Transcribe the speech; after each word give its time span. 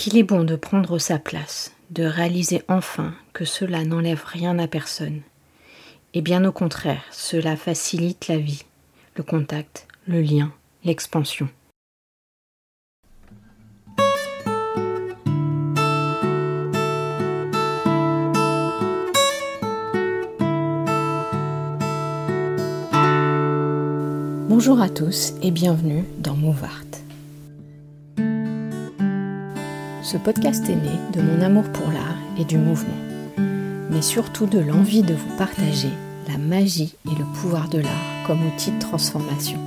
qu'il 0.00 0.16
est 0.16 0.22
bon 0.22 0.44
de 0.44 0.56
prendre 0.56 0.96
sa 0.96 1.18
place, 1.18 1.74
de 1.90 2.04
réaliser 2.04 2.62
enfin 2.68 3.12
que 3.34 3.44
cela 3.44 3.84
n'enlève 3.84 4.24
rien 4.24 4.58
à 4.58 4.66
personne. 4.66 5.20
Et 6.14 6.22
bien 6.22 6.42
au 6.46 6.52
contraire, 6.52 7.02
cela 7.10 7.54
facilite 7.54 8.26
la 8.26 8.38
vie, 8.38 8.64
le 9.16 9.22
contact, 9.22 9.86
le 10.06 10.22
lien, 10.22 10.54
l'expansion. 10.84 11.50
Bonjour 24.48 24.80
à 24.80 24.88
tous 24.88 25.34
et 25.42 25.50
bienvenue 25.50 26.06
dans 26.20 26.36
Mouvart. 26.36 26.84
Ce 30.10 30.16
podcast 30.16 30.68
est 30.68 30.74
né 30.74 30.90
de 31.12 31.22
mon 31.22 31.40
amour 31.40 31.62
pour 31.70 31.86
l'art 31.86 32.18
et 32.36 32.44
du 32.44 32.58
mouvement, 32.58 32.98
mais 33.92 34.02
surtout 34.02 34.46
de 34.46 34.58
l'envie 34.58 35.04
de 35.04 35.14
vous 35.14 35.36
partager 35.36 35.90
la 36.26 36.36
magie 36.36 36.96
et 37.06 37.14
le 37.16 37.24
pouvoir 37.40 37.68
de 37.68 37.78
l'art 37.78 38.26
comme 38.26 38.44
outil 38.44 38.72
de 38.72 38.80
transformation, 38.80 39.60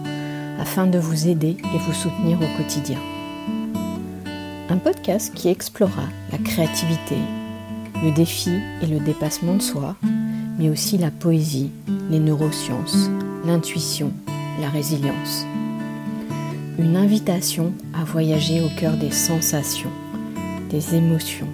afin 0.60 0.86
de 0.86 1.00
vous 1.00 1.30
aider 1.30 1.56
et 1.74 1.78
vous 1.78 1.94
soutenir 1.94 2.40
au 2.42 2.58
quotidien. 2.58 3.00
Un 4.68 4.76
podcast 4.80 5.34
qui 5.34 5.48
explorera 5.48 6.10
la 6.30 6.40
créativité, 6.40 7.16
le 8.04 8.12
défi 8.12 8.52
et 8.82 8.88
le 8.88 9.00
dépassement 9.00 9.56
de 9.56 9.62
soi, 9.62 9.96
mais 10.60 10.70
aussi 10.70 10.98
la 10.98 11.10
poésie, 11.10 11.72
les 12.10 12.20
neurosciences, 12.20 13.10
l'intuition, 13.46 14.12
la 14.60 14.68
résilience. 14.68 15.46
Une 16.78 16.98
invitation 16.98 17.72
à 17.94 18.04
voyager 18.04 18.60
au 18.60 18.68
cœur 18.78 18.98
des 18.98 19.12
sensations 19.12 19.92
émotions, 20.78 21.48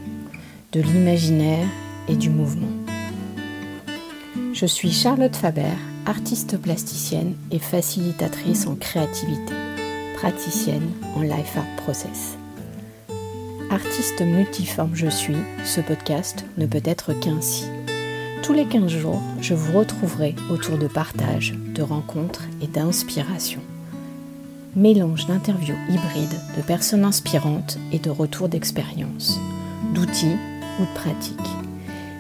de 0.72 0.82
l'imaginaire 0.82 1.68
et 2.08 2.16
du 2.16 2.30
mouvement. 2.30 2.72
Je 4.54 4.66
suis 4.66 4.92
Charlotte 4.92 5.36
Faber, 5.36 5.76
artiste 6.06 6.58
plasticienne 6.58 7.36
et 7.52 7.60
facilitatrice 7.60 8.68
en 8.68 8.76
créativité, 8.76 9.54
praticienne 10.16 10.90
en 11.16 11.22
Life 11.22 11.58
Art 11.58 11.84
Process. 11.84 12.38
Artiste 13.70 14.22
multiforme 14.22 14.96
je 14.96 15.08
suis, 15.08 15.38
ce 15.64 15.82
podcast 15.82 16.46
ne 16.58 16.66
peut 16.66 16.82
être 16.84 17.14
qu'ainsi. 17.14 17.66
Tous 18.42 18.54
les 18.54 18.66
15 18.66 18.90
jours, 18.90 19.22
je 19.42 19.54
vous 19.54 19.78
retrouverai 19.78 20.36
autour 20.50 20.78
de 20.78 20.88
partage, 20.88 21.54
de 21.76 21.82
rencontres 21.82 22.46
et 22.62 22.68
d'inspiration 22.68 23.62
mélange 24.76 25.26
d'interviews 25.28 25.78
hybrides 25.90 26.40
de 26.58 26.62
personnes 26.62 27.04
inspirantes 27.04 27.78
et 27.92 28.00
de 28.00 28.10
retours 28.10 28.50
d'expérience, 28.50 29.40
d'outils 29.94 30.38
ou 30.80 30.84
de 30.84 30.94
pratiques, 30.94 31.36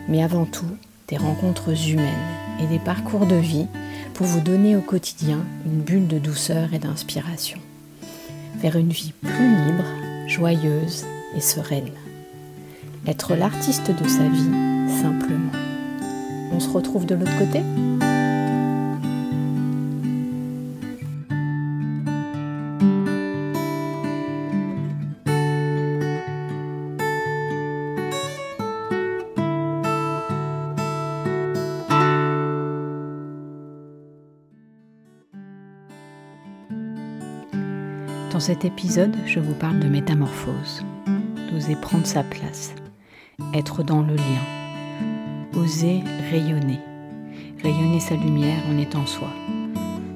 mais 0.07 0.23
avant 0.23 0.45
tout 0.45 0.65
des 1.07 1.17
rencontres 1.17 1.89
humaines 1.89 2.07
et 2.61 2.67
des 2.67 2.79
parcours 2.79 3.25
de 3.25 3.35
vie 3.35 3.67
pour 4.13 4.25
vous 4.25 4.41
donner 4.41 4.75
au 4.75 4.81
quotidien 4.81 5.39
une 5.65 5.81
bulle 5.81 6.07
de 6.07 6.19
douceur 6.19 6.73
et 6.73 6.79
d'inspiration, 6.79 7.59
vers 8.57 8.75
une 8.75 8.91
vie 8.91 9.13
plus 9.21 9.65
libre, 9.65 9.85
joyeuse 10.27 11.05
et 11.35 11.41
sereine. 11.41 11.91
Être 13.07 13.35
l'artiste 13.35 13.91
de 13.91 14.07
sa 14.07 14.27
vie 14.27 15.01
simplement. 15.01 15.51
On 16.51 16.59
se 16.59 16.69
retrouve 16.69 17.05
de 17.05 17.15
l'autre 17.15 17.37
côté? 17.37 17.61
Dans 38.39 38.45
cet 38.45 38.63
épisode, 38.63 39.17
je 39.25 39.41
vous 39.41 39.53
parle 39.53 39.81
de 39.81 39.89
métamorphose, 39.89 40.85
d'oser 41.51 41.75
prendre 41.75 42.05
sa 42.05 42.23
place, 42.23 42.73
être 43.53 43.83
dans 43.83 44.01
le 44.01 44.15
lien, 44.15 45.59
oser 45.61 46.01
rayonner, 46.31 46.79
rayonner 47.61 47.99
sa 47.99 48.15
lumière 48.15 48.61
en 48.71 48.77
étant 48.77 49.05
soi, 49.05 49.27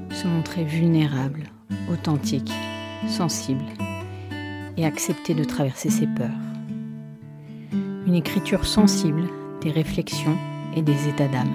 se 0.09 0.25
montrer 0.25 0.63
vulnérable, 0.63 1.44
authentique, 1.91 2.53
sensible 3.09 3.66
et 4.78 4.85
accepter 4.85 5.34
de 5.34 5.44
traverser 5.44 5.90
ses 5.90 6.07
peurs. 6.07 6.29
Une 8.07 8.16
écriture 8.16 8.66
sensible, 8.66 9.23
des 9.59 9.72
réflexions 9.72 10.38
et 10.78 10.81
des 10.81 11.09
états 11.09 11.28
d'âme. 11.28 11.51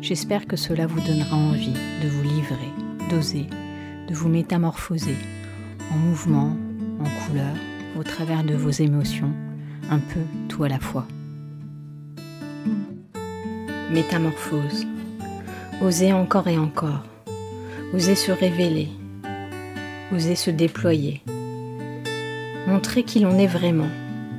J'espère 0.00 0.46
que 0.46 0.54
cela 0.54 0.86
vous 0.86 1.00
donnera 1.00 1.34
envie 1.34 1.74
de 2.04 2.08
vous 2.08 2.22
livrer, 2.22 2.70
d'oser 3.10 3.48
de 4.08 4.14
vous 4.14 4.28
métamorphoser 4.28 5.16
en 5.92 5.96
mouvement, 5.96 6.56
en 7.00 7.26
couleur, 7.26 7.54
au 7.98 8.02
travers 8.02 8.44
de 8.44 8.54
vos 8.54 8.70
émotions, 8.70 9.32
un 9.90 9.98
peu 9.98 10.20
tout 10.48 10.64
à 10.64 10.68
la 10.68 10.78
fois. 10.78 11.06
Métamorphose. 13.92 14.86
Oser 15.82 16.12
encore 16.12 16.48
et 16.48 16.56
encore. 16.56 17.04
Oser 17.92 18.14
se 18.14 18.32
révéler. 18.32 18.88
Oser 20.14 20.34
se 20.34 20.50
déployer. 20.50 21.22
Montrer 22.66 23.02
qui 23.02 23.20
l'on 23.20 23.38
est 23.38 23.46
vraiment. 23.46 23.90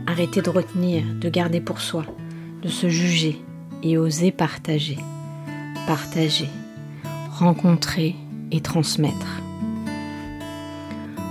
Arrêter 0.08 0.42
de 0.42 0.50
retenir, 0.50 1.04
de 1.22 1.30
garder 1.30 1.62
pour 1.62 1.82
soi, 1.82 2.06
de 2.62 2.68
se 2.68 2.90
juger 2.90 3.42
et 3.84 3.98
oser 3.98 4.32
partager. 4.32 4.98
Partager. 5.86 6.50
Rencontrer 7.30 8.16
et 8.52 8.62
transmettre. 8.62 9.43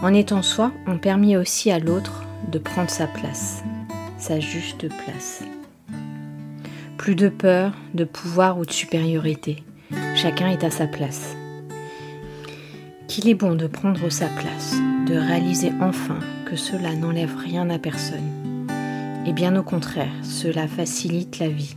En 0.02 0.12
étant 0.14 0.42
soi, 0.42 0.72
on 0.88 0.98
permet 0.98 1.36
aussi 1.36 1.70
à 1.70 1.78
l'autre 1.78 2.24
de 2.50 2.58
prendre 2.58 2.90
sa 2.90 3.06
place, 3.06 3.62
sa 4.18 4.40
juste 4.40 4.88
place. 4.88 5.44
Plus 6.98 7.14
de 7.14 7.28
peur, 7.28 7.72
de 7.94 8.02
pouvoir 8.02 8.58
ou 8.58 8.64
de 8.66 8.72
supériorité. 8.72 9.62
Chacun 10.16 10.48
est 10.48 10.64
à 10.64 10.72
sa 10.72 10.88
place. 10.88 11.36
Qu'il 13.06 13.28
est 13.28 13.34
bon 13.34 13.54
de 13.54 13.68
prendre 13.68 14.08
sa 14.08 14.26
place, 14.26 14.74
de 15.06 15.14
réaliser 15.14 15.70
enfin 15.80 16.18
que 16.46 16.56
cela 16.56 16.96
n'enlève 16.96 17.36
rien 17.36 17.70
à 17.70 17.78
personne. 17.78 18.66
Et 19.24 19.32
bien 19.32 19.54
au 19.54 19.62
contraire, 19.62 20.12
cela 20.24 20.66
facilite 20.66 21.38
la 21.38 21.48
vie, 21.48 21.76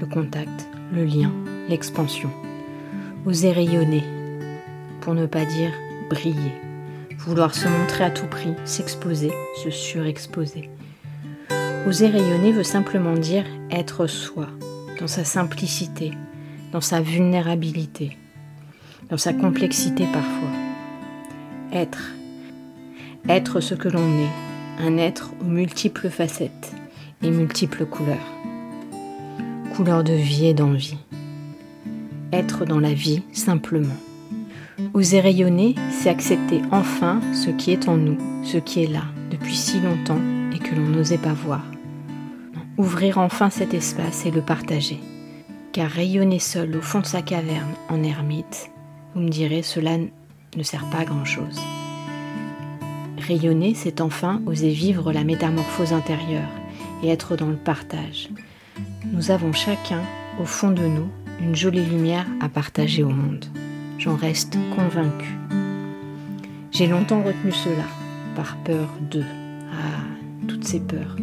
le 0.00 0.06
contact, 0.06 0.68
le 0.92 1.04
lien, 1.04 1.32
l'expansion. 1.68 2.30
Oser 3.26 3.50
rayonner, 3.50 4.04
pour 5.00 5.14
ne 5.14 5.26
pas 5.26 5.44
dire 5.44 5.72
briller. 6.08 6.52
Vouloir 7.26 7.54
se 7.54 7.66
montrer 7.66 8.04
à 8.04 8.10
tout 8.10 8.26
prix, 8.26 8.52
s'exposer, 8.66 9.32
se 9.62 9.70
surexposer. 9.70 10.68
Oser 11.86 12.08
rayonner 12.08 12.52
veut 12.52 12.64
simplement 12.64 13.14
dire 13.14 13.46
être 13.70 14.06
soi, 14.06 14.48
dans 15.00 15.06
sa 15.06 15.24
simplicité, 15.24 16.12
dans 16.70 16.82
sa 16.82 17.00
vulnérabilité, 17.00 18.18
dans 19.08 19.16
sa 19.16 19.32
complexité 19.32 20.06
parfois. 20.12 20.50
Être. 21.72 22.12
Être 23.26 23.60
ce 23.60 23.74
que 23.74 23.88
l'on 23.88 24.18
est, 24.18 24.82
un 24.86 24.98
être 24.98 25.30
aux 25.40 25.48
multiples 25.48 26.10
facettes 26.10 26.74
et 27.22 27.30
multiples 27.30 27.86
couleurs. 27.86 28.32
Couleurs 29.74 30.04
de 30.04 30.12
vie 30.12 30.48
et 30.48 30.54
d'envie. 30.54 30.98
Être 32.34 32.66
dans 32.66 32.80
la 32.80 32.92
vie 32.92 33.22
simplement. 33.32 33.96
Oser 34.92 35.20
rayonner, 35.20 35.76
c'est 35.92 36.08
accepter 36.08 36.60
enfin 36.72 37.20
ce 37.32 37.50
qui 37.50 37.70
est 37.70 37.88
en 37.88 37.96
nous, 37.96 38.18
ce 38.42 38.58
qui 38.58 38.82
est 38.82 38.88
là 38.88 39.04
depuis 39.30 39.54
si 39.54 39.80
longtemps 39.80 40.20
et 40.52 40.58
que 40.58 40.74
l'on 40.74 40.88
n'osait 40.88 41.18
pas 41.18 41.32
voir. 41.32 41.62
Ouvrir 42.76 43.18
enfin 43.18 43.50
cet 43.50 43.72
espace 43.72 44.26
et 44.26 44.32
le 44.32 44.40
partager. 44.40 44.98
Car 45.72 45.88
rayonner 45.88 46.40
seul 46.40 46.76
au 46.76 46.82
fond 46.82 47.00
de 47.00 47.06
sa 47.06 47.22
caverne 47.22 47.74
en 47.88 48.02
ermite, 48.02 48.70
vous 49.14 49.20
me 49.20 49.28
direz, 49.28 49.62
cela 49.62 49.96
ne 49.96 50.62
sert 50.64 50.88
pas 50.90 50.98
à 50.98 51.04
grand-chose. 51.04 51.60
Rayonner, 53.18 53.74
c'est 53.74 54.00
enfin 54.00 54.42
oser 54.44 54.70
vivre 54.70 55.12
la 55.12 55.22
métamorphose 55.22 55.92
intérieure 55.92 56.50
et 57.04 57.10
être 57.10 57.36
dans 57.36 57.48
le 57.48 57.56
partage. 57.56 58.28
Nous 59.12 59.30
avons 59.30 59.52
chacun, 59.52 60.02
au 60.40 60.44
fond 60.44 60.72
de 60.72 60.82
nous, 60.82 61.08
une 61.40 61.54
jolie 61.54 61.84
lumière 61.84 62.26
à 62.40 62.48
partager 62.48 63.04
au 63.04 63.10
monde 63.10 63.46
j'en 64.04 64.16
reste 64.16 64.58
convaincue. 64.76 65.38
J'ai 66.72 66.86
longtemps 66.86 67.22
retenu 67.22 67.52
cela, 67.52 67.84
par 68.36 68.58
peur 68.58 68.90
de, 69.10 69.22
ah, 69.72 70.46
toutes 70.46 70.64
ces 70.64 70.80
peurs, 70.80 71.16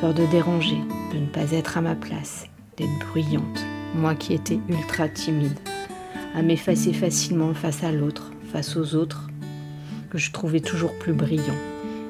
peur 0.00 0.14
de 0.14 0.26
déranger, 0.26 0.78
de 1.12 1.20
ne 1.20 1.26
pas 1.26 1.52
être 1.52 1.78
à 1.78 1.80
ma 1.80 1.94
place, 1.94 2.46
d'être 2.76 2.98
bruyante, 3.08 3.64
moi 3.94 4.16
qui 4.16 4.34
étais 4.34 4.58
ultra 4.68 5.08
timide, 5.08 5.56
à 6.34 6.42
m'effacer 6.42 6.92
facilement 6.92 7.54
face 7.54 7.84
à 7.84 7.92
l'autre, 7.92 8.32
face 8.52 8.76
aux 8.76 8.96
autres, 8.96 9.28
que 10.10 10.18
je 10.18 10.32
trouvais 10.32 10.60
toujours 10.60 10.98
plus 10.98 11.12
brillants, 11.12 11.62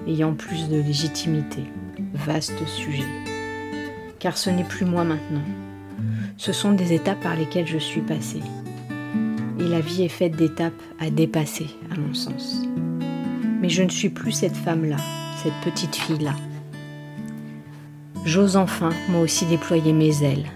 ayant 0.07 0.33
plus 0.33 0.71
de 0.71 0.77
légitimité. 0.77 1.65
Vaste 2.15 2.67
sujet. 2.67 3.05
Car 4.21 4.39
ce 4.39 4.49
n'est 4.49 4.65
plus 4.65 4.87
moi 4.87 5.05
maintenant. 5.05 5.45
Ce 6.39 6.53
sont 6.55 6.73
des 6.73 6.95
étapes 6.95 7.21
par 7.21 7.37
lesquelles 7.37 7.67
je 7.67 7.79
suis 7.79 8.01
passée. 8.01 8.41
Et 9.59 9.69
la 9.69 9.81
vie 9.81 10.03
est 10.03 10.09
faite 10.09 10.37
d'étapes 10.37 10.73
à 10.99 11.11
dépasser, 11.11 11.67
à 11.93 11.99
mon 11.99 12.15
sens. 12.15 12.63
Mais 13.61 13.69
je 13.69 13.83
ne 13.83 13.89
suis 13.89 14.09
plus 14.09 14.33
cette 14.33 14.57
femme-là, 14.57 14.97
cette 15.43 15.73
petite 15.73 15.95
fille-là. 15.95 16.35
J'ose 18.25 18.57
enfin, 18.57 18.91
moi 19.09 19.21
aussi, 19.21 19.47
déployer 19.47 19.93
mes 19.93 20.25
ailes, 20.25 20.51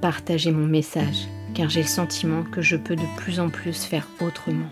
partager 0.00 0.50
mon 0.50 0.66
message, 0.66 1.28
car 1.54 1.68
j'ai 1.68 1.82
le 1.82 1.88
sentiment 1.88 2.42
que 2.42 2.62
je 2.62 2.76
peux 2.76 2.96
de 2.96 3.16
plus 3.16 3.40
en 3.40 3.50
plus 3.50 3.84
faire 3.84 4.08
autrement. 4.20 4.70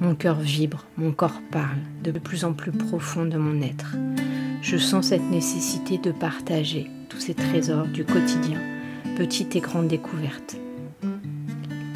Mon 0.00 0.14
cœur 0.14 0.38
vibre, 0.38 0.84
mon 0.96 1.12
corps 1.12 1.40
parle, 1.50 1.78
de 2.02 2.12
plus 2.12 2.44
en 2.44 2.52
plus 2.52 2.72
profond 2.72 3.26
de 3.26 3.36
mon 3.36 3.60
être. 3.62 3.96
Je 4.62 4.76
sens 4.76 5.08
cette 5.08 5.30
nécessité 5.30 5.98
de 5.98 6.10
partager 6.12 6.90
tous 7.08 7.20
ces 7.20 7.34
trésors 7.34 7.86
du 7.86 8.04
quotidien, 8.04 8.60
petites 9.16 9.56
et 9.56 9.60
grandes 9.60 9.88
découvertes. 9.88 10.56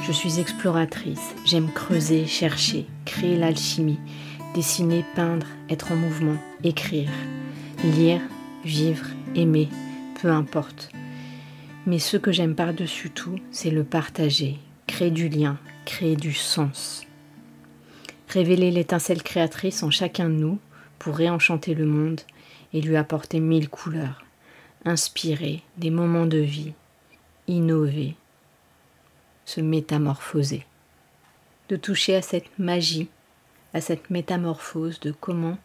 Je 0.04 0.10
suis 0.10 0.40
exploratrice, 0.40 1.32
j'aime 1.44 1.70
creuser, 1.70 2.26
chercher, 2.26 2.86
créer 3.04 3.36
l'alchimie, 3.36 4.00
dessiner, 4.52 5.04
peindre, 5.14 5.46
être 5.70 5.92
en 5.92 5.96
mouvement, 5.96 6.36
écrire, 6.64 7.08
lire, 7.84 8.20
vivre, 8.64 9.06
aimer, 9.36 9.68
peu 10.20 10.28
importe. 10.28 10.90
Mais 11.86 12.00
ce 12.00 12.16
que 12.16 12.32
j'aime 12.32 12.56
par-dessus 12.56 13.10
tout, 13.10 13.38
c'est 13.52 13.70
le 13.70 13.84
partager, 13.84 14.58
créer 14.88 15.12
du 15.12 15.28
lien, 15.28 15.56
créer 15.84 16.16
du 16.16 16.32
sens. 16.32 17.06
Révéler 18.26 18.72
l'étincelle 18.72 19.22
créatrice 19.22 19.84
en 19.84 19.90
chacun 19.90 20.28
de 20.28 20.34
nous 20.34 20.58
pour 20.98 21.14
réenchanter 21.14 21.74
le 21.74 21.86
monde 21.86 22.20
et 22.72 22.80
lui 22.80 22.96
apporter 22.96 23.38
mille 23.38 23.68
couleurs, 23.68 24.24
inspirer 24.84 25.62
des 25.76 25.90
moments 25.90 26.26
de 26.26 26.38
vie, 26.38 26.72
innover, 27.46 28.16
se 29.44 29.60
métamorphoser. 29.60 30.64
De 31.68 31.76
toucher 31.76 32.16
à 32.16 32.22
cette 32.22 32.58
magie, 32.58 33.08
à 33.74 33.80
cette 33.80 34.10
métamorphose 34.10 35.00
de 35.00 35.12
comment, 35.12 35.58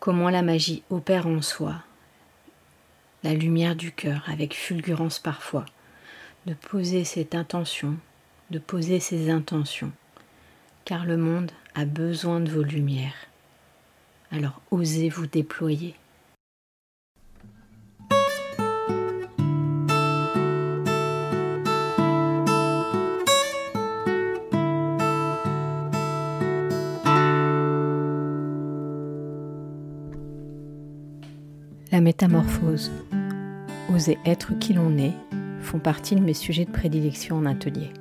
comment 0.00 0.30
la 0.30 0.42
magie 0.42 0.82
opère 0.90 1.26
en 1.26 1.42
soi, 1.42 1.82
la 3.22 3.34
lumière 3.34 3.74
du 3.74 3.92
cœur 3.92 4.22
avec 4.26 4.54
fulgurance 4.54 5.18
parfois, 5.18 5.64
de 6.46 6.54
poser 6.54 7.04
cette 7.04 7.34
intention, 7.34 7.96
de 8.50 8.58
poser 8.58 9.00
ses 9.00 9.30
intentions, 9.30 9.92
car 10.84 11.06
le 11.06 11.16
monde 11.16 11.50
a 11.74 11.86
besoin 11.86 12.40
de 12.40 12.50
vos 12.50 12.62
lumières. 12.62 13.14
Alors 14.30 14.60
osez 14.70 15.08
vous 15.08 15.26
déployer. 15.26 15.94
La 31.94 32.00
métamorphose, 32.00 32.90
oser 33.94 34.18
être 34.24 34.58
qui 34.58 34.72
l'on 34.72 34.98
est, 34.98 35.12
font 35.60 35.78
partie 35.78 36.16
de 36.16 36.20
mes 36.20 36.34
sujets 36.34 36.64
de 36.64 36.72
prédilection 36.72 37.36
en 37.36 37.46
atelier. 37.46 37.92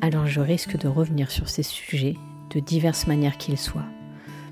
Alors 0.00 0.26
je 0.26 0.40
risque 0.40 0.76
de 0.76 0.88
revenir 0.88 1.30
sur 1.30 1.48
ces 1.48 1.62
sujets 1.62 2.16
de 2.52 2.58
diverses 2.58 3.06
manières 3.06 3.38
qu'ils 3.38 3.58
soient, 3.58 3.86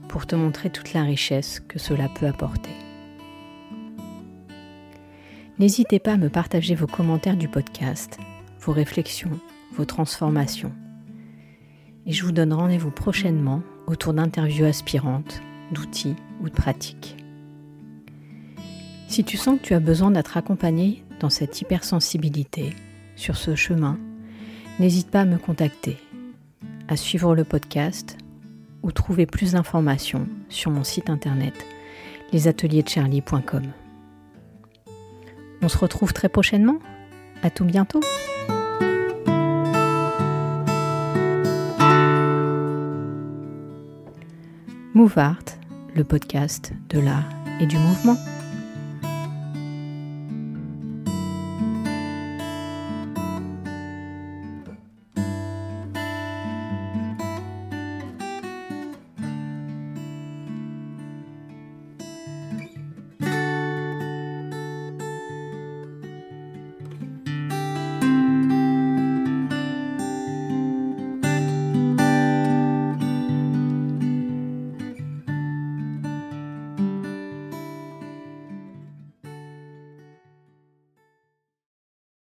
pour 0.07 0.25
te 0.25 0.37
montrer 0.37 0.71
toute 0.71 0.93
la 0.93 1.03
richesse 1.03 1.59
que 1.59 1.81
cela 1.81 2.09
peut 2.09 2.29
apporter. 2.29 2.71
N'hésitez 5.59 5.99
pas 5.99 6.13
à 6.13 6.17
me 6.17 6.31
partager 6.31 6.77
vos 6.77 6.87
commentaires 6.87 7.37
du 7.37 7.49
podcast, 7.49 8.21
vos 8.61 8.73
réflexions, 8.73 9.41
vos 9.73 9.85
transformations. 9.85 10.73
Et 12.07 12.13
je 12.13 12.25
vous 12.25 12.31
donne 12.31 12.53
rendez-vous 12.53 12.93
prochainement 12.93 13.63
autour 13.89 14.15
d'interviews 14.15 14.67
aspirantes, 14.67 15.43
d'outils 15.73 16.15
ou 16.41 16.49
de 16.49 16.55
pratiques. 16.55 17.17
Si 19.09 19.25
tu 19.25 19.39
sens 19.39 19.59
que 19.59 19.65
tu 19.65 19.75
as 19.75 19.81
besoin 19.81 20.11
d'être 20.11 20.37
accompagné 20.37 21.03
dans 21.19 21.31
cette 21.31 21.61
hypersensibilité, 21.63 22.75
sur 23.17 23.37
ce 23.37 23.55
chemin, 23.57 23.99
n'hésite 24.79 25.11
pas 25.11 25.23
à 25.23 25.25
me 25.25 25.39
contacter, 25.39 25.97
à 26.89 26.97
suivre 26.97 27.35
le 27.35 27.45
podcast 27.45 28.19
ou 28.83 28.93
trouver 28.93 29.25
plus 29.25 29.53
d'informations 29.53 30.29
sur 30.51 30.71
mon 30.71 30.85
site 30.85 31.09
internet 31.09 31.55
lesatelierdecharlie.com. 32.33 33.63
On 35.63 35.69
se 35.69 35.79
retrouve 35.79 36.13
très 36.13 36.29
prochainement. 36.29 36.79
À 37.43 37.51
tout 37.51 37.65
bientôt. 37.65 38.01
Move 44.93 45.19
Art, 45.19 45.45
le 45.95 46.05
podcast 46.05 46.73
de 46.91 47.01
l'art 47.01 47.29
et 47.61 47.67
du 47.67 47.79
mouvement. 47.79 48.17